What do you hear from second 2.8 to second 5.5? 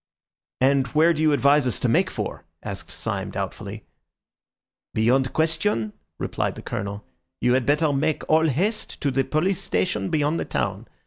Syme doubtfully. "Beyond